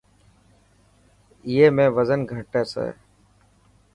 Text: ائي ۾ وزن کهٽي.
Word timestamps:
ائي 1.47 1.67
۾ 1.75 1.85
وزن 1.95 2.19
کهٽي. 2.29 2.87